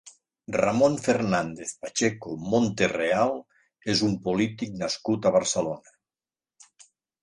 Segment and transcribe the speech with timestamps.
[0.55, 3.37] Ramón Fernández-Pacheco Monterreal
[3.97, 5.99] és un polític nascut a Barcelona.